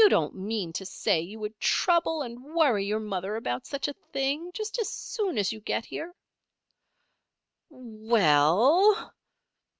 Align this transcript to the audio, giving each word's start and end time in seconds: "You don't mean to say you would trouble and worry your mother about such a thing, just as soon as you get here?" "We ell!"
"You 0.00 0.08
don't 0.08 0.34
mean 0.34 0.72
to 0.72 0.84
say 0.84 1.20
you 1.20 1.38
would 1.38 1.60
trouble 1.60 2.22
and 2.22 2.42
worry 2.42 2.84
your 2.86 2.98
mother 2.98 3.36
about 3.36 3.64
such 3.64 3.86
a 3.86 3.92
thing, 4.12 4.50
just 4.52 4.80
as 4.80 4.88
soon 4.88 5.38
as 5.38 5.52
you 5.52 5.60
get 5.60 5.84
here?" 5.84 6.12
"We 7.70 8.18
ell!" 8.18 9.14